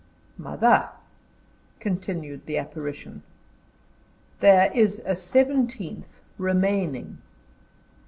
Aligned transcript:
"Mother," 0.39 0.89
continued 1.79 2.47
the 2.47 2.57
apparition, 2.57 3.21
"there 4.39 4.71
is 4.73 4.99
a 5.05 5.15
seventeenth 5.15 6.21
remaining." 6.39 7.19